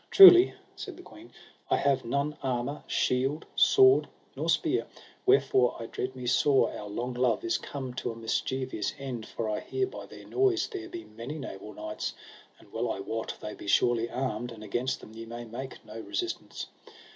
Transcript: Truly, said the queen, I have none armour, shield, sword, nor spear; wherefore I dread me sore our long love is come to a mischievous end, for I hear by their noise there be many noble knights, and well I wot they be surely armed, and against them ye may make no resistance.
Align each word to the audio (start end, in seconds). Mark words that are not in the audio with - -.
Truly, 0.09 0.55
said 0.75 0.97
the 0.97 1.03
queen, 1.03 1.31
I 1.69 1.77
have 1.77 2.03
none 2.03 2.35
armour, 2.41 2.83
shield, 2.87 3.45
sword, 3.55 4.07
nor 4.35 4.49
spear; 4.49 4.87
wherefore 5.27 5.75
I 5.79 5.85
dread 5.85 6.15
me 6.15 6.25
sore 6.25 6.75
our 6.75 6.87
long 6.89 7.13
love 7.13 7.43
is 7.43 7.59
come 7.59 7.93
to 8.01 8.11
a 8.11 8.15
mischievous 8.15 8.95
end, 8.97 9.27
for 9.27 9.47
I 9.47 9.59
hear 9.59 9.85
by 9.85 10.07
their 10.07 10.25
noise 10.25 10.67
there 10.69 10.89
be 10.89 11.03
many 11.03 11.37
noble 11.37 11.71
knights, 11.75 12.15
and 12.57 12.73
well 12.73 12.91
I 12.91 12.99
wot 12.99 13.35
they 13.41 13.53
be 13.53 13.67
surely 13.67 14.09
armed, 14.09 14.51
and 14.51 14.63
against 14.63 15.01
them 15.01 15.13
ye 15.13 15.27
may 15.27 15.45
make 15.45 15.85
no 15.85 15.99
resistance. 15.99 16.65